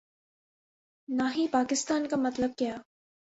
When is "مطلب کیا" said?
2.17-2.75